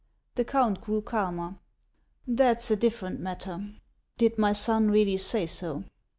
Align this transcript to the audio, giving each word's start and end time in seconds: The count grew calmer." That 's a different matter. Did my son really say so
The 0.33 0.43
count 0.43 0.81
grew 0.81 1.01
calmer." 1.03 1.57
That 2.39 2.59
's 2.63 2.71
a 2.71 2.75
different 2.75 3.19
matter. 3.19 3.75
Did 4.17 4.35
my 4.39 4.51
son 4.51 4.89
really 4.89 5.17
say 5.17 5.45
so 5.45 5.83